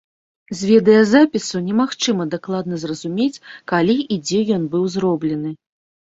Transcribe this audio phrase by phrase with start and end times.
[0.59, 3.41] З відэазапісу немагчыма дакладна зразумець,
[3.73, 5.53] калі і дзе ён быў зроблены.